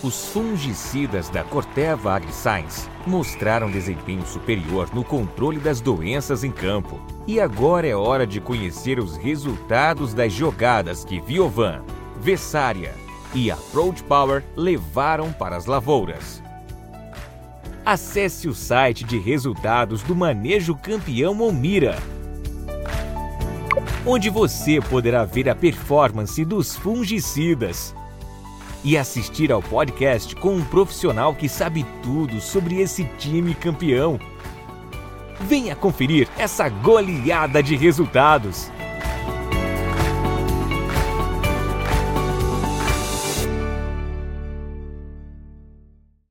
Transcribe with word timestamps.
Os 0.00 0.28
fungicidas 0.28 1.28
da 1.28 1.42
Corteva 1.42 2.14
AgriScience 2.14 2.88
mostraram 3.04 3.68
desempenho 3.68 4.24
superior 4.24 4.88
no 4.94 5.02
controle 5.02 5.58
das 5.58 5.80
doenças 5.80 6.44
em 6.44 6.52
campo. 6.52 7.00
E 7.26 7.40
agora 7.40 7.84
é 7.84 7.96
hora 7.96 8.24
de 8.24 8.40
conhecer 8.40 9.00
os 9.00 9.16
resultados 9.16 10.14
das 10.14 10.32
jogadas 10.32 11.04
que 11.04 11.20
Viovan, 11.20 11.82
Vessária 12.20 12.94
e 13.34 13.50
Approach 13.50 14.04
Power 14.04 14.44
levaram 14.56 15.32
para 15.32 15.56
as 15.56 15.66
lavouras. 15.66 16.40
Acesse 17.84 18.46
o 18.46 18.54
site 18.54 19.02
de 19.02 19.18
resultados 19.18 20.04
do 20.04 20.14
Manejo 20.14 20.76
Campeão 20.76 21.42
Almira, 21.42 21.98
onde 24.06 24.30
você 24.30 24.80
poderá 24.80 25.24
ver 25.24 25.48
a 25.48 25.56
performance 25.56 26.44
dos 26.44 26.76
fungicidas 26.76 27.92
e 28.84 28.96
assistir 28.96 29.52
ao 29.52 29.62
podcast 29.62 30.34
com 30.36 30.54
um 30.54 30.64
profissional 30.64 31.34
que 31.34 31.48
sabe 31.48 31.84
tudo 32.02 32.40
sobre 32.40 32.80
esse 32.80 33.04
time 33.18 33.54
campeão. 33.54 34.18
Venha 35.40 35.76
conferir 35.76 36.28
essa 36.36 36.68
goleada 36.68 37.62
de 37.62 37.76
resultados. 37.76 38.70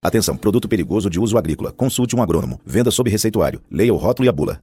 Atenção, 0.07 0.37
produto 0.37 0.69
perigoso 0.69 1.09
de 1.09 1.19
uso 1.19 1.37
agrícola. 1.37 1.71
Consulte 1.71 2.15
um 2.15 2.21
agrônomo. 2.21 2.61
Venda 2.65 2.89
sob 2.91 3.09
receituário. 3.09 3.61
Leia 3.69 3.93
o 3.93 3.97
rótulo 3.97 4.25
e 4.25 4.29
a 4.29 4.31
bula. 4.31 4.59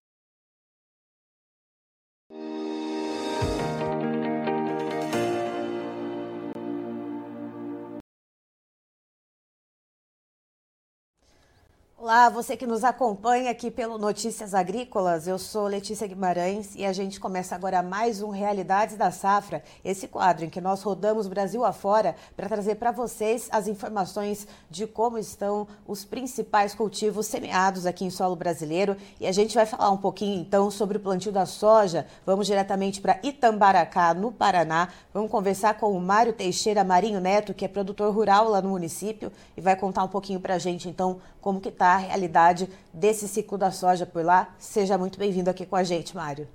Olá, 12.04 12.28
você 12.28 12.54
que 12.54 12.66
nos 12.66 12.84
acompanha 12.84 13.50
aqui 13.50 13.70
pelo 13.70 13.96
Notícias 13.96 14.52
Agrícolas, 14.52 15.26
eu 15.26 15.38
sou 15.38 15.66
Letícia 15.66 16.06
Guimarães 16.06 16.74
e 16.76 16.84
a 16.84 16.92
gente 16.92 17.18
começa 17.18 17.54
agora 17.54 17.82
mais 17.82 18.20
um 18.20 18.28
Realidades 18.28 18.98
da 18.98 19.10
Safra, 19.10 19.62
esse 19.82 20.06
quadro 20.06 20.44
em 20.44 20.50
que 20.50 20.60
nós 20.60 20.82
rodamos 20.82 21.26
Brasil 21.26 21.64
afora 21.64 22.14
para 22.36 22.46
trazer 22.46 22.74
para 22.74 22.90
vocês 22.90 23.48
as 23.50 23.66
informações 23.68 24.46
de 24.68 24.86
como 24.86 25.16
estão 25.16 25.66
os 25.88 26.04
principais 26.04 26.74
cultivos 26.74 27.26
semeados 27.26 27.86
aqui 27.86 28.04
em 28.04 28.10
solo 28.10 28.36
brasileiro 28.36 28.98
e 29.18 29.26
a 29.26 29.32
gente 29.32 29.54
vai 29.54 29.64
falar 29.64 29.90
um 29.90 29.96
pouquinho 29.96 30.38
então 30.38 30.70
sobre 30.70 30.98
o 30.98 31.00
plantio 31.00 31.32
da 31.32 31.46
soja. 31.46 32.06
Vamos 32.26 32.46
diretamente 32.46 33.00
para 33.00 33.18
Itambaracá, 33.22 34.12
no 34.12 34.30
Paraná. 34.30 34.90
Vamos 35.14 35.30
conversar 35.30 35.78
com 35.78 35.96
o 35.96 36.00
Mário 36.02 36.34
Teixeira 36.34 36.84
Marinho 36.84 37.18
Neto, 37.18 37.54
que 37.54 37.64
é 37.64 37.68
produtor 37.68 38.14
rural 38.14 38.50
lá 38.50 38.60
no 38.60 38.68
município 38.68 39.32
e 39.56 39.62
vai 39.62 39.74
contar 39.74 40.04
um 40.04 40.08
pouquinho 40.08 40.38
para 40.38 40.56
a 40.56 40.58
gente 40.58 40.86
então 40.86 41.18
como 41.40 41.60
que 41.60 41.68
está 41.68 41.93
a 41.94 41.98
realidade 41.98 42.68
desse 42.92 43.26
ciclo 43.28 43.56
da 43.56 43.70
soja 43.70 44.04
por 44.04 44.24
lá. 44.24 44.54
Seja 44.58 44.98
muito 44.98 45.18
bem-vindo 45.18 45.50
aqui 45.50 45.64
com 45.64 45.76
a 45.76 45.84
gente, 45.84 46.14
Mário. 46.14 46.48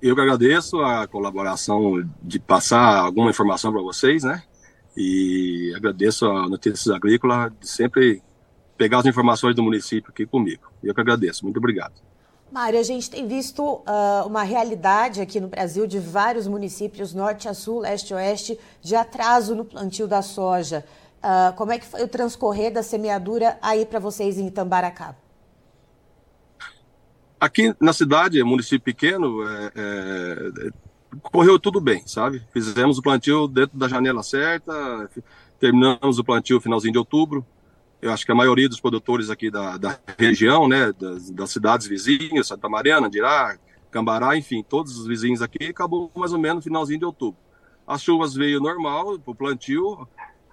Eu 0.00 0.14
que 0.14 0.20
agradeço 0.20 0.80
a 0.80 1.06
colaboração 1.08 2.08
de 2.22 2.38
passar 2.38 2.98
alguma 2.98 3.30
informação 3.30 3.72
para 3.72 3.82
vocês, 3.82 4.22
né? 4.22 4.42
E 4.96 5.72
agradeço 5.76 6.26
a 6.26 6.48
Notícias 6.48 6.88
Agrícola 6.94 7.52
de 7.60 7.68
sempre 7.68 8.22
pegar 8.76 8.98
as 8.98 9.06
informações 9.06 9.56
do 9.56 9.62
município 9.62 10.10
aqui 10.10 10.24
comigo. 10.24 10.70
Eu 10.82 10.94
que 10.94 11.00
agradeço. 11.00 11.44
Muito 11.44 11.56
obrigado. 11.56 11.94
Mário, 12.50 12.78
a 12.78 12.82
gente 12.82 13.10
tem 13.10 13.26
visto 13.26 13.62
uh, 13.62 14.26
uma 14.26 14.42
realidade 14.42 15.20
aqui 15.20 15.38
no 15.38 15.48
Brasil 15.48 15.86
de 15.86 15.98
vários 15.98 16.46
municípios, 16.46 17.12
norte 17.12 17.46
a 17.46 17.52
sul, 17.52 17.80
leste 17.80 18.14
a 18.14 18.16
oeste, 18.16 18.58
de 18.80 18.96
atraso 18.96 19.54
no 19.54 19.64
plantio 19.64 20.08
da 20.08 20.22
soja. 20.22 20.84
Uh, 21.18 21.52
como 21.56 21.72
é 21.72 21.78
que 21.78 21.86
foi 21.86 22.02
o 22.02 22.08
transcorrer 22.08 22.72
da 22.72 22.82
semeadura 22.82 23.58
aí 23.60 23.84
para 23.84 23.98
vocês 23.98 24.38
em 24.38 24.46
Itambaracá? 24.46 25.16
Aqui 27.40 27.74
na 27.80 27.92
cidade, 27.92 28.42
município 28.42 28.80
pequeno, 28.80 29.42
é, 29.48 29.72
é, 29.74 30.70
correu 31.22 31.58
tudo 31.58 31.80
bem, 31.80 32.06
sabe? 32.06 32.42
Fizemos 32.52 32.98
o 32.98 33.02
plantio 33.02 33.46
dentro 33.48 33.78
da 33.78 33.88
janela 33.88 34.22
certa, 34.22 35.08
terminamos 35.58 36.18
o 36.18 36.24
plantio 36.24 36.60
finalzinho 36.60 36.92
de 36.92 36.98
outubro. 36.98 37.44
Eu 38.00 38.12
acho 38.12 38.24
que 38.24 38.32
a 38.32 38.34
maioria 38.34 38.68
dos 38.68 38.80
produtores 38.80 39.28
aqui 39.28 39.50
da, 39.50 39.76
da 39.76 39.98
região, 40.16 40.68
né, 40.68 40.92
das, 40.92 41.30
das, 41.30 41.50
cidades 41.50 41.86
vizinhas, 41.86 42.46
Santa 42.46 42.68
Mariana, 42.68 43.10
Dirá, 43.10 43.58
Cambará, 43.90 44.36
enfim, 44.36 44.62
todos 44.62 44.96
os 44.98 45.06
vizinhos 45.06 45.42
aqui, 45.42 45.66
acabou 45.66 46.10
mais 46.14 46.32
ou 46.32 46.38
menos 46.38 46.56
no 46.56 46.62
finalzinho 46.62 47.00
de 47.00 47.04
outubro. 47.04 47.40
As 47.86 48.02
chuvas 48.02 48.34
veio 48.34 48.60
normal 48.60 49.18
o 49.24 49.34
plantio, 49.34 50.06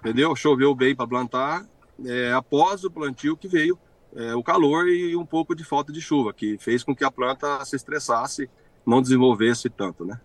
entendeu? 0.06 0.36
Choveu 0.36 0.74
bem 0.74 0.94
para 0.94 1.06
plantar. 1.06 1.66
É, 2.04 2.32
após 2.32 2.84
o 2.84 2.90
plantio 2.90 3.36
que 3.36 3.48
veio 3.48 3.76
é, 4.14 4.34
o 4.34 4.42
calor 4.42 4.86
e 4.86 5.16
um 5.16 5.26
pouco 5.26 5.54
de 5.54 5.64
falta 5.64 5.92
de 5.92 6.00
chuva, 6.00 6.32
que 6.32 6.56
fez 6.58 6.84
com 6.84 6.94
que 6.94 7.04
a 7.04 7.10
planta 7.10 7.64
se 7.64 7.74
estressasse, 7.74 8.48
não 8.84 9.02
desenvolvesse 9.02 9.68
tanto, 9.68 10.04
né? 10.04 10.20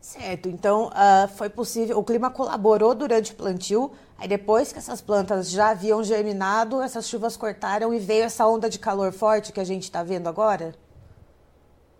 Certo, 0.00 0.50
então 0.50 0.88
uh, 0.88 1.26
foi 1.34 1.48
possível, 1.48 1.98
o 1.98 2.04
clima 2.04 2.30
colaborou 2.30 2.94
durante 2.94 3.32
o 3.32 3.34
plantio, 3.34 3.90
aí 4.18 4.28
depois 4.28 4.70
que 4.70 4.78
essas 4.78 5.00
plantas 5.00 5.50
já 5.50 5.70
haviam 5.70 6.04
germinado, 6.04 6.82
essas 6.82 7.08
chuvas 7.08 7.38
cortaram 7.38 7.92
e 7.92 7.98
veio 7.98 8.24
essa 8.24 8.46
onda 8.46 8.68
de 8.68 8.78
calor 8.78 9.12
forte 9.12 9.50
que 9.50 9.60
a 9.60 9.64
gente 9.64 9.84
está 9.84 10.02
vendo 10.02 10.28
agora? 10.28 10.74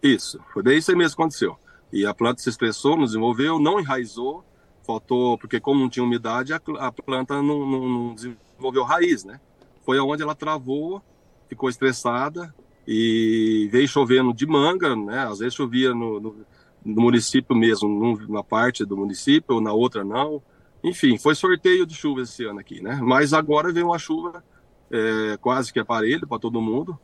Isso, 0.02 0.38
foi 0.52 0.62
bem 0.62 0.76
isso 0.76 0.94
mesmo 0.94 1.16
que 1.16 1.22
aconteceu. 1.22 1.56
E 1.90 2.04
a 2.04 2.12
planta 2.12 2.42
se 2.42 2.50
estressou, 2.50 2.94
não 2.94 3.06
desenvolveu, 3.06 3.58
não 3.58 3.80
enraizou, 3.80 4.44
faltou, 4.84 5.38
porque 5.38 5.58
como 5.58 5.80
não 5.80 5.88
tinha 5.88 6.04
umidade, 6.04 6.52
a, 6.52 6.60
a 6.78 6.92
planta 6.92 7.42
não, 7.42 7.66
não, 7.66 7.88
não, 7.88 8.14
desenvolveu 8.14 8.84
raiz, 8.84 9.24
né? 9.24 9.40
Foi 9.84 9.98
aonde 9.98 10.22
ela 10.22 10.34
travou, 10.34 11.02
ficou 11.48 11.68
estressada 11.68 12.54
e 12.86 13.68
veio 13.72 13.88
chovendo 13.88 14.32
de 14.32 14.46
manga, 14.46 14.94
né? 14.94 15.26
Às 15.26 15.38
vezes 15.38 15.54
chovia 15.54 15.94
no, 15.94 16.20
no, 16.20 16.36
no 16.84 17.02
município 17.02 17.56
mesmo, 17.56 17.88
numa 17.88 18.44
parte 18.44 18.84
do 18.84 18.96
município, 18.96 19.56
ou 19.56 19.60
na 19.60 19.72
outra 19.72 20.04
não. 20.04 20.42
Enfim, 20.82 21.18
foi 21.18 21.34
sorteio 21.34 21.86
de 21.86 21.94
chuva 21.94 22.22
esse 22.22 22.44
ano 22.44 22.60
aqui, 22.60 22.82
né? 22.82 22.98
Mas 23.02 23.32
agora 23.32 23.72
veio 23.72 23.86
uma 23.86 23.98
chuva 23.98 24.44
é, 24.90 25.36
quase 25.38 25.72
que 25.72 25.80
aparelho 25.80 26.26
para 26.26 26.38
todo 26.38 26.60
mundo 26.60 26.98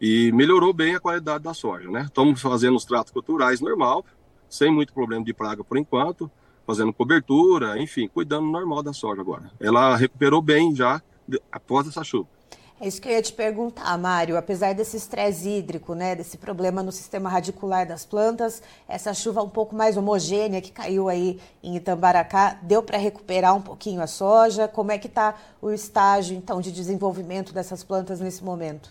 e 0.00 0.32
melhorou 0.32 0.72
bem 0.72 0.94
a 0.94 1.00
qualidade 1.00 1.44
da 1.44 1.54
soja, 1.54 1.90
né? 1.90 2.02
Estamos 2.02 2.40
fazendo 2.40 2.76
os 2.76 2.84
tratos 2.84 3.12
culturais 3.12 3.60
normal, 3.60 4.04
sem 4.48 4.70
muito 4.70 4.92
problema 4.92 5.24
de 5.24 5.34
praga 5.34 5.62
por 5.62 5.76
enquanto 5.76 6.30
fazendo 6.66 6.92
cobertura, 6.92 7.80
enfim, 7.80 8.08
cuidando 8.08 8.46
normal 8.46 8.82
da 8.82 8.92
soja 8.92 9.20
agora. 9.20 9.50
Ela 9.60 9.96
recuperou 9.96 10.42
bem 10.42 10.74
já 10.74 11.00
após 11.50 11.86
essa 11.86 12.02
chuva. 12.02 12.28
É 12.78 12.86
isso 12.86 13.00
que 13.00 13.08
eu 13.08 13.12
ia 13.12 13.22
te 13.22 13.32
perguntar, 13.32 13.96
Mário. 13.96 14.36
Apesar 14.36 14.74
desse 14.74 14.98
estresse 14.98 15.48
hídrico, 15.48 15.94
né, 15.94 16.14
desse 16.14 16.36
problema 16.36 16.82
no 16.82 16.92
sistema 16.92 17.30
radicular 17.30 17.88
das 17.88 18.04
plantas, 18.04 18.62
essa 18.86 19.14
chuva 19.14 19.42
um 19.42 19.48
pouco 19.48 19.74
mais 19.74 19.96
homogênea 19.96 20.60
que 20.60 20.70
caiu 20.70 21.08
aí 21.08 21.40
em 21.62 21.76
Itambaracá, 21.76 22.58
deu 22.62 22.82
para 22.82 22.98
recuperar 22.98 23.54
um 23.54 23.62
pouquinho 23.62 24.02
a 24.02 24.06
soja? 24.06 24.68
Como 24.68 24.92
é 24.92 24.98
que 24.98 25.06
está 25.06 25.36
o 25.62 25.70
estágio, 25.70 26.36
então, 26.36 26.60
de 26.60 26.70
desenvolvimento 26.70 27.54
dessas 27.54 27.82
plantas 27.82 28.20
nesse 28.20 28.44
momento? 28.44 28.90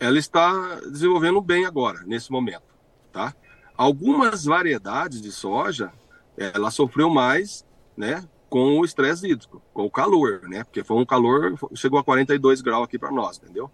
Ela 0.00 0.18
está 0.18 0.80
desenvolvendo 0.90 1.42
bem 1.42 1.66
agora, 1.66 2.04
nesse 2.06 2.32
momento, 2.32 2.64
tá? 3.12 3.34
Algumas 3.76 4.46
variedades 4.46 5.20
de 5.20 5.30
soja 5.30 5.92
ela 6.36 6.70
sofreu 6.70 7.08
mais, 7.10 7.64
né, 7.96 8.26
com 8.48 8.78
o 8.78 8.84
estresse 8.84 9.28
hídrico, 9.28 9.62
com 9.72 9.84
o 9.84 9.90
calor, 9.90 10.42
né, 10.42 10.64
porque 10.64 10.84
foi 10.84 10.96
um 10.96 11.06
calor, 11.06 11.54
chegou 11.74 11.98
a 11.98 12.04
42 12.04 12.60
graus 12.60 12.84
aqui 12.84 12.98
para 12.98 13.10
nós, 13.10 13.38
entendeu? 13.38 13.70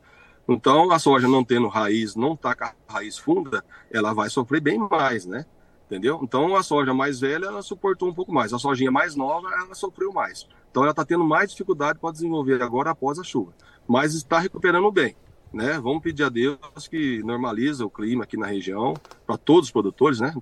Então, 0.48 0.90
a 0.90 0.98
soja 0.98 1.28
não 1.28 1.44
tendo 1.44 1.68
raiz, 1.68 2.16
não 2.16 2.34
tá 2.34 2.56
com 2.56 2.64
a 2.64 2.74
raiz 2.88 3.16
funda, 3.16 3.64
ela 3.90 4.12
vai 4.12 4.28
sofrer 4.28 4.60
bem 4.60 4.78
mais, 4.78 5.24
né? 5.24 5.46
Entendeu? 5.86 6.20
Então, 6.22 6.56
a 6.56 6.62
soja 6.62 6.94
mais 6.94 7.20
velha, 7.20 7.46
ela 7.46 7.62
suportou 7.62 8.08
um 8.08 8.14
pouco 8.14 8.32
mais. 8.32 8.52
A 8.52 8.58
sojinha 8.58 8.90
mais 8.90 9.14
nova, 9.14 9.48
ela 9.52 9.74
sofreu 9.74 10.12
mais. 10.12 10.46
Então, 10.70 10.82
ela 10.82 10.90
está 10.90 11.04
tendo 11.04 11.24
mais 11.24 11.50
dificuldade 11.50 11.98
para 11.98 12.12
desenvolver 12.12 12.62
agora 12.62 12.90
após 12.90 13.18
a 13.18 13.24
chuva. 13.24 13.52
Mas 13.86 14.14
está 14.14 14.38
recuperando 14.38 14.90
bem, 14.90 15.16
né? 15.52 15.80
Vamos 15.80 16.02
pedir 16.02 16.24
a 16.24 16.28
Deus 16.28 16.58
que 16.88 17.22
normalize 17.22 17.82
o 17.82 17.90
clima 17.90 18.24
aqui 18.24 18.36
na 18.36 18.46
região, 18.46 18.94
para 19.26 19.36
todos 19.36 19.66
os 19.66 19.72
produtores, 19.72 20.20
né? 20.20 20.34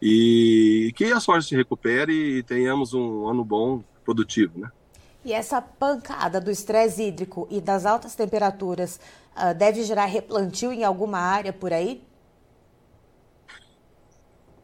E 0.00 0.92
que 0.94 1.04
a 1.04 1.20
soja 1.20 1.46
se 1.46 1.56
recupere 1.56 2.12
e 2.38 2.42
tenhamos 2.42 2.94
um 2.94 3.28
ano 3.28 3.44
bom, 3.44 3.82
produtivo, 4.04 4.58
né? 4.58 4.70
E 5.24 5.32
essa 5.32 5.60
pancada 5.60 6.40
do 6.40 6.50
estresse 6.50 7.02
hídrico 7.02 7.48
e 7.50 7.60
das 7.60 7.84
altas 7.84 8.14
temperaturas 8.14 9.00
uh, 9.36 9.52
deve 9.52 9.82
gerar 9.82 10.06
replantio 10.06 10.72
em 10.72 10.84
alguma 10.84 11.18
área 11.18 11.52
por 11.52 11.72
aí? 11.72 12.02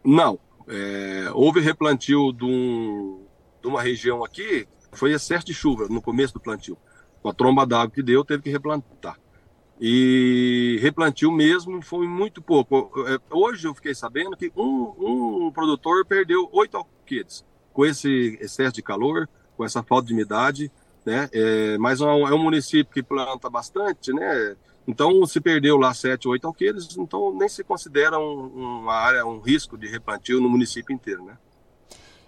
Não. 0.05 0.39
É, 0.69 1.31
houve 1.35 1.61
replantio 1.61 2.33
de, 2.33 2.45
um, 2.45 3.25
de, 3.61 3.67
uma 3.67 3.83
região 3.83 4.25
aqui, 4.25 4.67
foi 4.93 5.13
excesso 5.13 5.45
de 5.45 5.53
chuva 5.53 5.89
no 5.89 6.01
começo 6.01 6.35
do 6.35 6.41
plantio. 6.41 6.79
Com 7.21 7.29
a 7.29 7.35
tromba 7.35 7.67
d'água 7.67 7.91
que 7.91 8.03
deu, 8.03 8.25
teve 8.25 8.45
que 8.45 8.51
replantar. 8.51 9.19
E 9.85 10.79
replantio 10.81 11.33
mesmo 11.33 11.83
foi 11.83 12.07
muito 12.07 12.41
pouco. 12.41 13.05
É, 13.05 13.19
hoje 13.29 13.67
eu 13.67 13.75
fiquei 13.75 13.93
sabendo 13.93 14.37
que 14.37 14.53
um, 14.57 15.47
um 15.47 15.51
produtor 15.51 16.07
perdeu 16.07 16.49
oito 16.53 16.77
alqueires 16.77 17.45
com 17.73 17.85
esse 17.85 18.39
excesso 18.41 18.75
de 18.75 18.81
calor, 18.81 19.29
com 19.57 19.65
essa 19.65 19.83
falta 19.83 20.07
de 20.07 20.15
umidade, 20.15 20.71
né? 21.05 21.29
É, 21.33 21.77
mas 21.79 22.01
é 22.01 22.05
um, 22.05 22.29
é 22.29 22.33
um 22.33 22.39
município 22.39 22.95
que 22.95 23.03
planta 23.03 23.51
bastante, 23.51 24.13
né? 24.13 24.55
Então, 24.87 25.27
se 25.27 25.41
perdeu 25.41 25.77
lá 25.77 25.93
7, 25.93 26.29
8 26.29 26.47
alqueires, 26.47 26.97
então 26.97 27.37
nem 27.37 27.49
se 27.49 27.65
considera 27.65 28.21
um, 28.21 28.83
uma 28.83 28.95
área, 28.95 29.27
um 29.27 29.41
risco 29.41 29.77
de 29.77 29.89
replantio 29.89 30.41
no 30.41 30.49
município 30.49 30.95
inteiro, 30.95 31.25
né? 31.25 31.37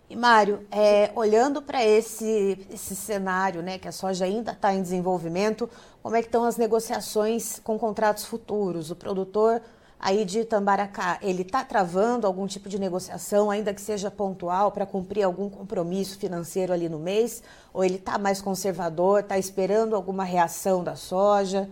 E 0.09 0.17
Mário, 0.17 0.67
é, 0.71 1.11
olhando 1.15 1.63
para 1.63 1.85
esse, 1.85 2.67
esse 2.71 2.95
cenário, 2.95 3.63
né, 3.63 3.79
que 3.79 3.89
a 3.89 3.93
soja 3.93 4.27
ainda 4.27 4.53
está 4.53 4.75
em 4.75 4.83
desenvolvimento, 4.83 5.69
como 6.03 6.15
é 6.15 6.21
que 6.21 6.29
estão 6.29 6.45
as 6.45 6.57
negociações 6.59 7.59
com 7.65 7.79
contratos 7.79 8.25
futuros? 8.25 8.91
O 8.91 8.97
produtor 8.97 9.63
aí 9.99 10.27
de 10.27 10.45
Tambaracá, 10.45 11.19
ele 11.23 11.41
está 11.41 11.65
travando 11.65 12.27
algum 12.27 12.47
tipo 12.47 12.69
de 12.69 12.79
negociação, 12.79 13.51
ainda 13.51 13.73
que 13.73 13.81
seja 13.81 14.11
pontual, 14.11 14.71
para 14.71 14.85
cumprir 14.85 15.23
algum 15.23 15.49
compromisso 15.49 16.19
financeiro 16.19 16.75
ali 16.75 16.91
no 16.91 16.99
mês? 16.99 17.43
Ou 17.73 17.83
ele 17.83 17.95
está 17.97 18.19
mais 18.19 18.43
conservador, 18.43 19.21
está 19.21 19.39
esperando 19.39 19.97
alguma 19.97 20.23
reação 20.23 20.85
da 20.85 20.95
soja? 20.95 21.71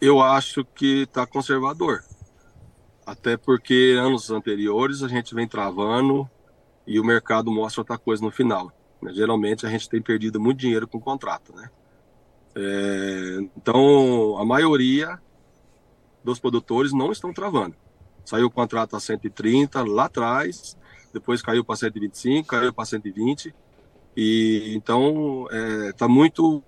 Eu 0.00 0.20
acho 0.20 0.64
que 0.64 1.02
está 1.02 1.24
conservador. 1.24 2.02
Até 3.04 3.36
porque 3.36 3.96
anos 3.98 4.30
anteriores 4.30 5.02
a 5.02 5.08
gente 5.08 5.34
vem 5.34 5.46
travando 5.46 6.28
e 6.86 7.00
o 7.00 7.04
mercado 7.04 7.50
mostra 7.50 7.80
outra 7.80 7.98
coisa 7.98 8.22
no 8.22 8.30
final. 8.30 8.72
Né? 9.00 9.12
Geralmente 9.12 9.66
a 9.66 9.68
gente 9.68 9.88
tem 9.88 10.00
perdido 10.00 10.40
muito 10.40 10.58
dinheiro 10.58 10.86
com 10.86 10.98
o 10.98 11.00
contrato, 11.00 11.54
né? 11.54 11.70
É, 12.54 13.38
então, 13.56 14.36
a 14.38 14.44
maioria 14.44 15.18
dos 16.22 16.38
produtores 16.38 16.92
não 16.92 17.10
estão 17.10 17.32
travando. 17.32 17.74
Saiu 18.24 18.46
o 18.46 18.50
contrato 18.50 18.94
a 18.94 19.00
130 19.00 19.82
lá 19.82 20.04
atrás, 20.04 20.76
depois 21.12 21.42
caiu 21.42 21.64
para 21.64 21.76
125, 21.76 22.46
caiu 22.46 22.72
para 22.72 22.84
120, 22.84 23.54
e 24.16 24.72
então 24.76 25.46
está 25.88 26.04
é, 26.04 26.08
muito 26.08 26.62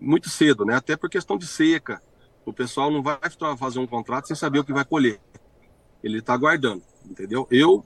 muito 0.00 0.28
cedo, 0.28 0.64
né? 0.64 0.74
Até 0.74 0.96
por 0.96 1.10
questão 1.10 1.36
de 1.36 1.46
seca 1.46 2.00
o 2.44 2.52
pessoal 2.52 2.90
não 2.90 3.02
vai 3.02 3.18
fazer 3.56 3.78
um 3.78 3.86
contrato 3.86 4.26
sem 4.26 4.36
saber 4.36 4.58
o 4.58 4.64
que 4.64 4.72
vai 4.72 4.84
colher. 4.84 5.20
Ele 6.02 6.18
está 6.18 6.34
aguardando, 6.34 6.82
entendeu? 7.08 7.46
Eu 7.50 7.84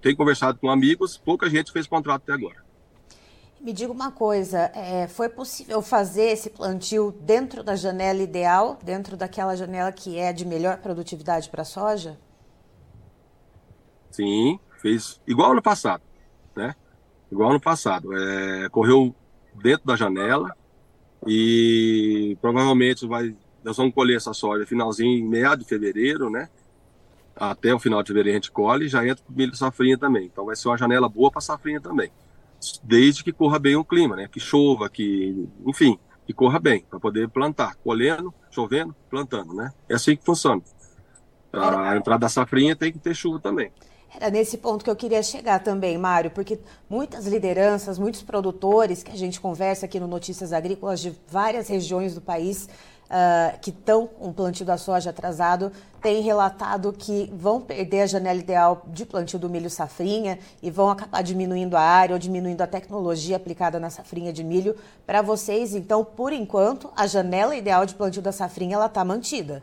tenho 0.00 0.16
conversado 0.16 0.58
com 0.58 0.70
amigos, 0.70 1.16
pouca 1.18 1.48
gente 1.50 1.72
fez 1.72 1.86
contrato 1.86 2.22
até 2.22 2.32
agora. 2.32 2.66
Me 3.60 3.72
diga 3.72 3.92
uma 3.92 4.12
coisa, 4.12 4.70
é, 4.74 5.08
foi 5.08 5.28
possível 5.28 5.82
fazer 5.82 6.30
esse 6.30 6.48
plantio 6.48 7.12
dentro 7.20 7.64
da 7.64 7.74
janela 7.74 8.22
ideal, 8.22 8.78
dentro 8.84 9.16
daquela 9.16 9.56
janela 9.56 9.90
que 9.90 10.16
é 10.16 10.32
de 10.32 10.44
melhor 10.44 10.78
produtividade 10.78 11.50
para 11.50 11.62
a 11.62 11.64
soja? 11.64 12.16
Sim, 14.12 14.60
fez 14.80 15.20
igual 15.26 15.52
ano 15.52 15.62
passado, 15.62 16.02
né? 16.54 16.74
Igual 17.30 17.50
ano 17.50 17.60
passado. 17.60 18.16
É, 18.16 18.68
correu 18.68 19.14
dentro 19.60 19.86
da 19.86 19.96
janela 19.96 20.56
e 21.26 22.38
provavelmente 22.40 23.06
vai 23.06 23.34
nós 23.62 23.76
vamos 23.76 23.92
colher 23.92 24.16
essa 24.16 24.32
soja 24.32 24.64
finalzinho, 24.64 25.28
meado 25.28 25.60
de 25.60 25.68
fevereiro, 25.68 26.30
né? 26.30 26.48
Até 27.38 27.72
o 27.72 27.78
final 27.78 28.02
de 28.02 28.08
fevereiro 28.08 28.36
a 28.36 28.40
gente 28.40 28.50
colhe 28.50 28.86
e 28.86 28.88
já 28.88 29.06
entra 29.06 29.24
o 29.28 29.32
milho 29.32 29.54
safrinha 29.54 29.96
também. 29.96 30.26
Então 30.26 30.44
vai 30.44 30.56
ser 30.56 30.68
uma 30.68 30.76
janela 30.76 31.08
boa 31.08 31.30
para 31.30 31.40
safrinha 31.40 31.80
também. 31.80 32.10
Desde 32.82 33.22
que 33.22 33.32
corra 33.32 33.58
bem 33.58 33.76
o 33.76 33.84
clima, 33.84 34.16
né? 34.16 34.26
Que 34.26 34.40
chova, 34.40 34.90
que, 34.90 35.48
enfim, 35.64 35.98
que 36.26 36.32
corra 36.32 36.58
bem, 36.58 36.84
para 36.90 36.98
poder 36.98 37.28
plantar. 37.28 37.76
Colhendo, 37.76 38.34
chovendo, 38.50 38.94
plantando, 39.08 39.54
né? 39.54 39.72
É 39.88 39.94
assim 39.94 40.16
que 40.16 40.24
funciona. 40.24 40.60
A 41.52 41.96
entrada 41.96 42.20
da 42.20 42.28
safrinha 42.28 42.74
tem 42.74 42.92
que 42.92 42.98
ter 42.98 43.14
chuva 43.14 43.38
também. 43.38 43.70
Era 44.20 44.30
nesse 44.30 44.58
ponto 44.58 44.84
que 44.84 44.90
eu 44.90 44.96
queria 44.96 45.22
chegar 45.22 45.62
também, 45.62 45.96
Mário, 45.96 46.32
porque 46.32 46.58
muitas 46.90 47.24
lideranças, 47.24 48.00
muitos 48.00 48.20
produtores 48.20 49.00
que 49.00 49.12
a 49.12 49.16
gente 49.16 49.40
conversa 49.40 49.86
aqui 49.86 50.00
no 50.00 50.08
Notícias 50.08 50.52
Agrícolas 50.52 50.98
de 50.98 51.14
várias 51.28 51.68
regiões 51.68 52.16
do 52.16 52.20
país 52.20 52.68
uh, 53.04 53.56
que 53.60 53.70
estão 53.70 54.08
com 54.08 54.30
o 54.30 54.34
plantio 54.34 54.66
da 54.66 54.76
soja 54.76 55.10
atrasado 55.10 55.70
têm 56.02 56.20
relatado 56.20 56.92
que 56.92 57.32
vão 57.32 57.60
perder 57.60 58.02
a 58.02 58.06
janela 58.06 58.40
ideal 58.40 58.82
de 58.88 59.06
plantio 59.06 59.38
do 59.38 59.48
milho 59.48 59.70
safrinha 59.70 60.40
e 60.60 60.68
vão 60.68 60.90
acabar 60.90 61.22
diminuindo 61.22 61.76
a 61.76 61.80
área 61.80 62.14
ou 62.14 62.18
diminuindo 62.18 62.60
a 62.60 62.66
tecnologia 62.66 63.36
aplicada 63.36 63.78
na 63.78 63.88
safrinha 63.88 64.32
de 64.32 64.42
milho. 64.42 64.74
Para 65.06 65.22
vocês, 65.22 65.76
então, 65.76 66.04
por 66.04 66.32
enquanto, 66.32 66.90
a 66.96 67.06
janela 67.06 67.54
ideal 67.54 67.86
de 67.86 67.94
plantio 67.94 68.20
da 68.20 68.32
safrinha 68.32 68.74
ela 68.74 68.86
está 68.86 69.04
mantida. 69.04 69.62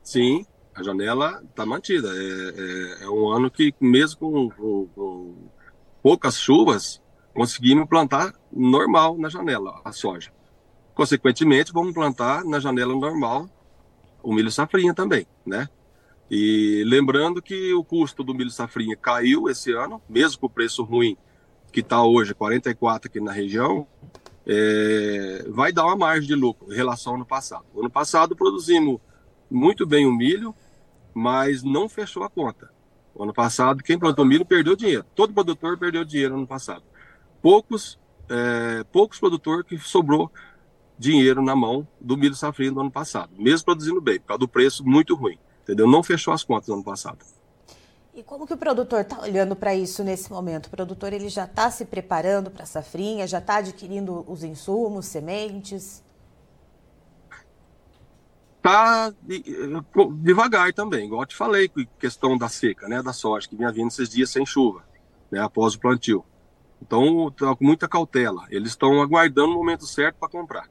Sim, 0.00 0.46
a 0.76 0.82
janela 0.82 1.42
está 1.48 1.64
mantida. 1.64 2.08
É, 2.08 3.00
é, 3.00 3.04
é, 3.04 3.08
um 3.08 3.30
ano 3.30 3.50
que, 3.50 3.74
mesmo 3.80 4.18
com, 4.18 4.50
com, 4.50 4.86
com 4.94 5.34
poucas 6.02 6.38
chuvas, 6.38 7.02
conseguimos 7.34 7.88
plantar 7.88 8.34
normal 8.52 9.16
na 9.18 9.28
janela 9.28 9.80
a 9.84 9.90
soja. 9.90 10.30
Consequentemente, 10.94 11.72
vamos 11.72 11.94
plantar 11.94 12.44
na 12.44 12.60
janela 12.60 12.94
normal 12.94 13.48
o 14.22 14.32
milho 14.32 14.50
safrinha 14.50 14.92
também, 14.92 15.26
né? 15.44 15.68
E 16.30 16.82
lembrando 16.86 17.40
que 17.40 17.72
o 17.72 17.84
custo 17.84 18.22
do 18.22 18.34
milho 18.34 18.50
safrinha 18.50 18.96
caiu 18.96 19.48
esse 19.48 19.72
ano, 19.72 20.02
mesmo 20.08 20.40
com 20.40 20.46
o 20.46 20.50
preço 20.50 20.82
ruim 20.82 21.16
que 21.72 21.80
está 21.80 22.02
hoje, 22.02 22.34
44 22.34 23.08
aqui 23.08 23.20
na 23.20 23.32
região, 23.32 23.86
é, 24.46 25.44
vai 25.48 25.72
dar 25.72 25.84
uma 25.84 25.96
margem 25.96 26.26
de 26.26 26.34
lucro 26.34 26.72
em 26.72 26.76
relação 26.76 27.12
ao 27.12 27.16
ano 27.16 27.26
passado. 27.26 27.64
Ano 27.76 27.90
passado 27.90 28.34
produzimos 28.34 28.98
muito 29.50 29.86
bem 29.86 30.06
o 30.06 30.12
milho, 30.12 30.54
mas 31.16 31.62
não 31.62 31.88
fechou 31.88 32.22
a 32.24 32.28
conta. 32.28 32.70
O 33.14 33.22
ano 33.22 33.32
passado, 33.32 33.82
quem 33.82 33.98
plantou 33.98 34.22
milho 34.22 34.44
perdeu 34.44 34.76
dinheiro. 34.76 35.06
Todo 35.14 35.32
produtor 35.32 35.78
perdeu 35.78 36.04
dinheiro 36.04 36.34
no 36.34 36.40
ano 36.40 36.46
passado. 36.46 36.82
Poucos, 37.40 37.98
é, 38.28 38.84
poucos 38.92 39.18
produtores 39.18 39.64
que 39.64 39.78
sobrou 39.78 40.30
dinheiro 40.98 41.42
na 41.42 41.56
mão 41.56 41.88
do 41.98 42.18
milho 42.18 42.34
safrinha 42.34 42.70
do 42.70 42.80
ano 42.80 42.90
passado, 42.90 43.32
mesmo 43.34 43.64
produzindo 43.64 43.98
bem, 43.98 44.20
por 44.20 44.26
causa 44.26 44.40
do 44.40 44.48
preço 44.48 44.84
muito 44.84 45.14
ruim, 45.14 45.38
entendeu? 45.62 45.86
Não 45.86 46.02
fechou 46.02 46.34
as 46.34 46.44
contas 46.44 46.68
no 46.68 46.74
ano 46.74 46.84
passado. 46.84 47.24
E 48.14 48.22
como 48.22 48.46
que 48.46 48.52
o 48.52 48.58
produtor 48.58 49.00
está 49.00 49.18
olhando 49.22 49.56
para 49.56 49.74
isso 49.74 50.04
nesse 50.04 50.30
momento? 50.30 50.66
O 50.66 50.70
produtor 50.70 51.14
ele 51.14 51.30
já 51.30 51.44
está 51.44 51.70
se 51.70 51.86
preparando 51.86 52.50
para 52.50 52.64
a 52.64 52.66
safrinha, 52.66 53.26
já 53.26 53.38
está 53.38 53.56
adquirindo 53.56 54.22
os 54.28 54.44
insumos, 54.44 55.06
sementes? 55.06 56.04
Está 58.66 59.14
devagar 60.22 60.72
também, 60.72 61.06
igual 61.06 61.22
eu 61.22 61.26
te 61.26 61.36
falei, 61.36 61.70
questão 62.00 62.36
da 62.36 62.48
seca, 62.48 62.88
né, 62.88 63.00
da 63.00 63.12
soja, 63.12 63.48
que 63.48 63.54
vinha 63.54 63.70
vindo 63.70 63.88
esses 63.88 64.08
dias 64.08 64.28
sem 64.30 64.44
chuva, 64.44 64.82
né, 65.30 65.40
após 65.40 65.74
o 65.74 65.78
plantio. 65.78 66.24
Então, 66.82 67.30
tá 67.30 67.54
com 67.54 67.64
muita 67.64 67.86
cautela. 67.86 68.44
Eles 68.50 68.70
estão 68.70 69.00
aguardando 69.00 69.52
o 69.52 69.54
momento 69.54 69.86
certo 69.86 70.16
para 70.18 70.28
comprar 70.28 70.68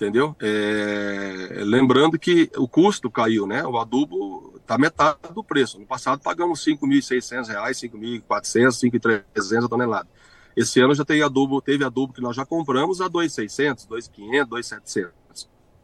entendeu? 0.00 0.34
É, 0.40 1.62
lembrando 1.62 2.18
que 2.18 2.50
o 2.56 2.66
custo 2.66 3.10
caiu, 3.10 3.46
né? 3.46 3.62
O 3.66 3.76
adubo 3.76 4.54
está 4.56 4.78
metade 4.78 5.18
do 5.34 5.44
preço. 5.44 5.78
No 5.78 5.84
passado 5.84 6.22
pagamos 6.22 6.66
R$ 6.66 6.74
5.600, 6.74 7.48
R$ 7.48 7.70
5.400, 7.70 8.82
R$ 8.82 8.90
5.300 8.98 9.64
a 9.66 9.68
tonelada. 9.68 10.08
Esse 10.56 10.80
ano 10.80 10.94
já 10.94 11.04
tem 11.04 11.20
adubo, 11.20 11.60
teve 11.60 11.84
adubo 11.84 12.14
que 12.14 12.22
nós 12.22 12.34
já 12.34 12.46
compramos 12.46 13.02
a 13.02 13.04
R$ 13.04 13.10
2.600, 13.10 13.86
R$ 13.90 13.98
2.500, 13.98 14.30
R$ 14.30 14.44
2.700. 14.46 15.10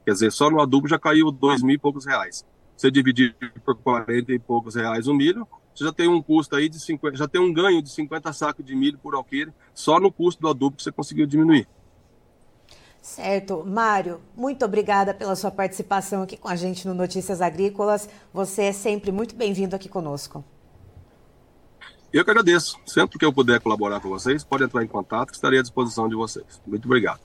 Quer 0.07 0.13
dizer, 0.13 0.31
só 0.31 0.49
no 0.49 0.61
adubo 0.61 0.87
já 0.87 1.01
caiu 1.01 1.31
R$ 1.31 1.63
mil 1.65 1.75
e 1.75 1.79
poucos 1.79 2.07
reais. 2.07 2.47
Você 2.77 2.93
dividir 2.93 3.35
por 3.65 3.75
40 3.75 4.33
e 4.33 4.39
poucos 4.39 4.77
reais 4.77 5.09
o 5.09 5.15
milho, 5.15 5.49
você 5.75 5.83
já 5.83 5.93
tem 5.93 6.07
um 6.07 6.23
custo 6.23 6.55
aí 6.55 6.69
de 6.69 6.79
50, 6.79 7.17
já 7.17 7.27
tem 7.27 7.41
um 7.41 7.53
ganho 7.53 7.83
de 7.83 7.91
50 7.91 8.33
sacos 8.33 8.65
de 8.65 8.77
milho 8.77 8.99
por 8.99 9.17
alqueire, 9.17 9.53
só 9.75 9.99
no 9.99 10.13
custo 10.13 10.41
do 10.41 10.49
adubo 10.49 10.77
que 10.77 10.85
você 10.85 10.93
conseguiu 10.93 11.27
diminuir. 11.27 11.67
Certo. 13.03 13.65
Mário, 13.67 14.21
muito 14.37 14.65
obrigada 14.65 15.13
pela 15.13 15.35
sua 15.35 15.51
participação 15.51 16.23
aqui 16.23 16.37
com 16.37 16.49
a 16.49 16.55
gente 16.55 16.87
no 16.87 16.95
Notícias 16.95 17.41
Agrícolas. 17.41 18.09
Você 18.33 18.63
é 18.63 18.73
sempre 18.73 19.11
muito 19.11 19.35
bem-vindo 19.35 19.75
aqui 19.75 19.89
conosco. 19.89 20.45
Eu 22.13 22.25
que 22.25 22.31
agradeço. 22.31 22.79
Sempre 22.87 23.19
que 23.19 23.25
eu 23.25 23.33
puder 23.33 23.61
colaborar 23.61 23.99
com 23.99 24.09
vocês, 24.09 24.45
pode 24.45 24.63
entrar 24.63 24.85
em 24.85 24.89
contato, 24.89 25.31
que 25.31 25.35
estarei 25.35 25.59
à 25.59 25.63
disposição 25.63 26.09
de 26.09 26.15
vocês. 26.15 26.63
Muito 26.65 26.85
obrigado. 26.85 27.21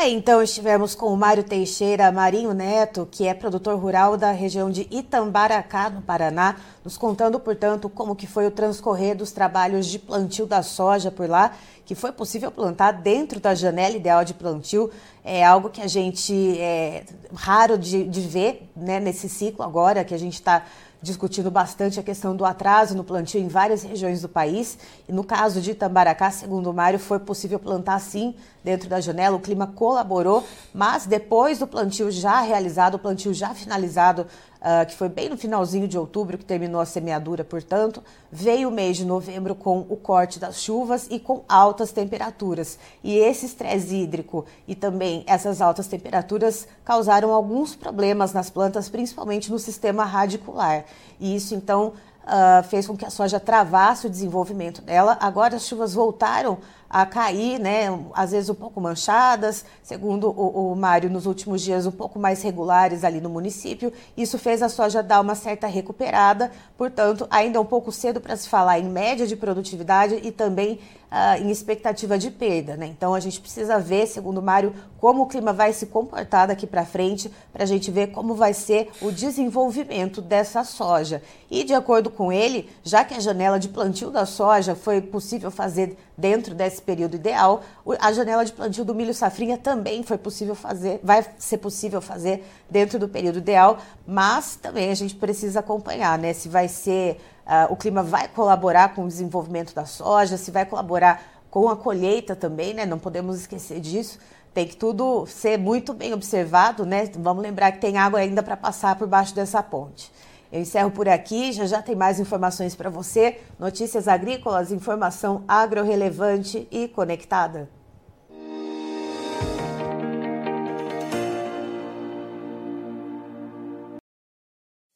Aí, 0.00 0.14
então 0.14 0.42
estivemos 0.42 0.94
com 0.94 1.12
o 1.12 1.16
Mário 1.16 1.44
Teixeira 1.44 2.10
Marinho 2.10 2.54
Neto, 2.54 3.06
que 3.10 3.26
é 3.26 3.34
produtor 3.34 3.78
rural 3.78 4.16
da 4.16 4.32
região 4.32 4.70
de 4.70 4.88
Itambaracá, 4.90 5.90
no 5.90 6.00
Paraná, 6.00 6.56
nos 6.82 6.96
contando, 6.96 7.38
portanto, 7.38 7.86
como 7.86 8.16
que 8.16 8.26
foi 8.26 8.46
o 8.46 8.50
transcorrer 8.50 9.14
dos 9.14 9.30
trabalhos 9.30 9.84
de 9.84 9.98
plantio 9.98 10.46
da 10.46 10.62
soja 10.62 11.10
por 11.10 11.28
lá, 11.28 11.52
que 11.84 11.94
foi 11.94 12.12
possível 12.12 12.50
plantar 12.50 12.92
dentro 12.92 13.38
da 13.38 13.54
janela 13.54 13.94
ideal 13.94 14.24
de 14.24 14.32
plantio. 14.32 14.90
É 15.22 15.44
algo 15.44 15.68
que 15.68 15.82
a 15.82 15.86
gente 15.86 16.58
é 16.58 17.04
raro 17.34 17.76
de, 17.76 18.04
de 18.04 18.22
ver 18.22 18.70
né, 18.74 19.00
nesse 19.00 19.28
ciclo 19.28 19.62
agora, 19.62 20.02
que 20.02 20.14
a 20.14 20.18
gente 20.18 20.32
está 20.32 20.64
discutindo 21.02 21.50
bastante 21.50 21.98
a 21.98 22.02
questão 22.02 22.36
do 22.36 22.44
atraso 22.44 22.96
no 22.96 23.02
plantio 23.02 23.40
em 23.40 23.48
várias 23.48 23.82
regiões 23.82 24.20
do 24.20 24.28
país. 24.28 24.78
E 25.08 25.12
no 25.12 25.24
caso 25.24 25.60
de 25.60 25.70
Itambaracá, 25.70 26.30
segundo 26.30 26.70
o 26.70 26.74
Mário, 26.74 26.98
foi 26.98 27.18
possível 27.18 27.58
plantar 27.58 27.98
sim 28.00 28.34
dentro 28.62 28.88
da 28.88 29.00
janela, 29.00 29.36
o 29.36 29.40
clima 29.40 29.66
colaborou, 29.66 30.46
mas 30.74 31.06
depois 31.06 31.58
do 31.58 31.66
plantio 31.66 32.10
já 32.10 32.40
realizado, 32.40 32.96
o 32.96 32.98
plantio 32.98 33.32
já 33.32 33.54
finalizado 33.54 34.26
uh, 34.60 34.86
que 34.86 34.94
foi 34.94 35.08
bem 35.08 35.28
no 35.28 35.36
finalzinho 35.36 35.88
de 35.88 35.98
outubro 35.98 36.38
que 36.38 36.44
terminou 36.44 36.80
a 36.80 36.86
semeadura, 36.86 37.44
portanto, 37.44 38.02
veio 38.30 38.68
o 38.68 38.72
mês 38.72 38.96
de 38.96 39.04
novembro 39.04 39.54
com 39.54 39.80
o 39.88 39.96
corte 39.96 40.38
das 40.38 40.62
chuvas 40.62 41.06
e 41.10 41.18
com 41.18 41.42
altas 41.48 41.92
temperaturas. 41.92 42.78
E 43.02 43.16
esse 43.16 43.46
estresse 43.46 43.94
hídrico 43.94 44.44
e 44.68 44.74
também 44.74 45.24
essas 45.26 45.60
altas 45.60 45.86
temperaturas 45.86 46.68
causaram 46.84 47.32
alguns 47.32 47.74
problemas 47.74 48.32
nas 48.32 48.50
plantas, 48.50 48.88
principalmente 48.88 49.50
no 49.50 49.58
sistema 49.58 50.04
radicular. 50.04 50.84
E 51.18 51.34
isso 51.34 51.54
então 51.54 51.92
uh, 52.24 52.62
fez 52.64 52.86
com 52.86 52.96
que 52.96 53.04
a 53.04 53.10
soja 53.10 53.40
travasse 53.40 54.06
o 54.06 54.10
desenvolvimento 54.10 54.82
dela. 54.82 55.16
Agora 55.20 55.56
as 55.56 55.66
chuvas 55.66 55.94
voltaram 55.94 56.58
a 56.90 57.06
cair, 57.06 57.60
né, 57.60 57.86
às 58.12 58.32
vezes 58.32 58.50
um 58.50 58.54
pouco 58.54 58.80
manchadas, 58.80 59.64
segundo 59.80 60.28
o, 60.28 60.72
o 60.72 60.76
Mário, 60.76 61.08
nos 61.08 61.24
últimos 61.24 61.62
dias 61.62 61.86
um 61.86 61.92
pouco 61.92 62.18
mais 62.18 62.42
regulares 62.42 63.04
ali 63.04 63.20
no 63.20 63.30
município. 63.30 63.92
Isso 64.16 64.36
fez 64.36 64.60
a 64.60 64.68
soja 64.68 65.00
dar 65.00 65.20
uma 65.20 65.36
certa 65.36 65.68
recuperada, 65.68 66.50
portanto, 66.76 67.28
ainda 67.30 67.58
é 67.58 67.60
um 67.60 67.64
pouco 67.64 67.92
cedo 67.92 68.20
para 68.20 68.36
se 68.36 68.48
falar 68.48 68.80
em 68.80 68.90
média 68.90 69.24
de 69.24 69.36
produtividade 69.36 70.18
e 70.20 70.32
também 70.32 70.80
uh, 71.10 71.42
em 71.42 71.50
expectativa 71.50 72.16
de 72.16 72.30
perda. 72.30 72.76
Né? 72.76 72.86
Então, 72.86 73.14
a 73.14 73.20
gente 73.20 73.40
precisa 73.40 73.78
ver, 73.78 74.06
segundo 74.06 74.38
o 74.38 74.42
Mário, 74.42 74.74
como 74.98 75.22
o 75.22 75.26
clima 75.26 75.52
vai 75.52 75.72
se 75.72 75.86
comportar 75.86 76.48
daqui 76.48 76.66
para 76.66 76.84
frente, 76.84 77.30
para 77.52 77.64
a 77.64 77.66
gente 77.66 77.90
ver 77.90 78.08
como 78.08 78.34
vai 78.34 78.54
ser 78.54 78.90
o 79.00 79.10
desenvolvimento 79.10 80.22
dessa 80.22 80.62
soja. 80.64 81.22
E, 81.50 81.64
de 81.64 81.74
acordo 81.74 82.10
com 82.10 82.32
ele, 82.32 82.68
já 82.82 83.04
que 83.04 83.14
a 83.14 83.20
janela 83.20 83.58
de 83.58 83.68
plantio 83.68 84.10
da 84.10 84.24
soja 84.24 84.74
foi 84.74 85.00
possível 85.00 85.50
fazer 85.50 85.96
dentro 86.20 86.54
desse 86.54 86.80
período 86.82 87.16
ideal. 87.16 87.62
A 87.98 88.12
janela 88.12 88.44
de 88.44 88.52
plantio 88.52 88.84
do 88.84 88.94
milho 88.94 89.14
safrinha 89.14 89.56
também 89.56 90.02
foi 90.02 90.18
possível 90.18 90.54
fazer, 90.54 91.00
vai 91.02 91.26
ser 91.38 91.58
possível 91.58 92.00
fazer 92.00 92.46
dentro 92.68 92.98
do 92.98 93.08
período 93.08 93.38
ideal, 93.38 93.78
mas 94.06 94.56
também 94.56 94.90
a 94.90 94.94
gente 94.94 95.14
precisa 95.14 95.60
acompanhar, 95.60 96.18
né? 96.18 96.32
Se 96.32 96.48
vai 96.48 96.68
ser 96.68 97.20
uh, 97.46 97.72
o 97.72 97.76
clima 97.76 98.02
vai 98.02 98.28
colaborar 98.28 98.94
com 98.94 99.04
o 99.04 99.08
desenvolvimento 99.08 99.74
da 99.74 99.84
soja, 99.84 100.36
se 100.36 100.50
vai 100.50 100.64
colaborar 100.64 101.22
com 101.50 101.68
a 101.68 101.76
colheita 101.76 102.36
também, 102.36 102.74
né? 102.74 102.86
Não 102.86 102.98
podemos 102.98 103.40
esquecer 103.40 103.80
disso. 103.80 104.18
Tem 104.52 104.66
que 104.66 104.76
tudo 104.76 105.26
ser 105.26 105.58
muito 105.58 105.92
bem 105.92 106.12
observado, 106.12 106.84
né? 106.84 107.08
Vamos 107.16 107.42
lembrar 107.42 107.72
que 107.72 107.78
tem 107.78 107.96
água 107.98 108.20
ainda 108.20 108.42
para 108.42 108.56
passar 108.56 108.96
por 108.96 109.08
baixo 109.08 109.34
dessa 109.34 109.62
ponte. 109.62 110.12
Eu 110.52 110.60
encerro 110.60 110.90
por 110.90 111.08
aqui, 111.08 111.52
já 111.52 111.66
já 111.66 111.80
tem 111.80 111.94
mais 111.94 112.18
informações 112.18 112.74
para 112.74 112.90
você. 112.90 113.38
Notícias 113.58 114.08
agrícolas, 114.08 114.72
informação 114.72 115.44
agro-relevante 115.46 116.66
e 116.70 116.88
conectada. 116.88 117.68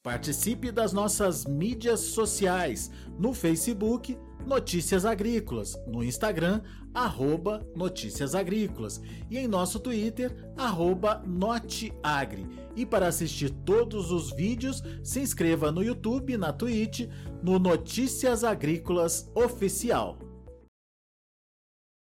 Participe 0.02 0.70
das 0.70 0.92
nossas 0.92 1.44
mídias 1.44 2.00
sociais 2.00 2.90
no 3.18 3.32
Facebook 3.32 4.18
Notícias 4.46 5.06
Agrícolas, 5.06 5.74
no 5.86 6.04
Instagram, 6.04 6.60
arroba 6.92 7.66
Notícias 7.74 8.34
Agrícolas 8.34 9.00
e 9.30 9.38
em 9.38 9.48
nosso 9.48 9.80
Twitter, 9.80 10.52
arroba 10.56 11.22
Noteagri. 11.26 12.46
E 12.76 12.84
para 12.84 13.08
assistir 13.08 13.50
todos 13.50 14.10
os 14.10 14.32
vídeos, 14.32 14.82
se 15.02 15.20
inscreva 15.20 15.70
no 15.70 15.82
YouTube, 15.82 16.36
na 16.36 16.52
Twitch, 16.52 17.08
no 17.42 17.58
Notícias 17.58 18.42
Agrícolas 18.42 19.30
Oficial. 19.34 20.23